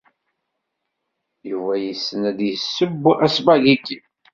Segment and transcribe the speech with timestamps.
[1.49, 3.99] Yuba yessen ad d-yessew aspagiti.